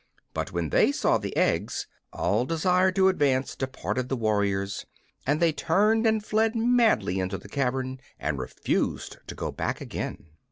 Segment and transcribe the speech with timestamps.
[0.33, 4.87] But, when they saw the eggs, all desire to advance departed from the warriors,
[5.27, 10.25] and they turned and fled madly into the cavern, and refused to go back again.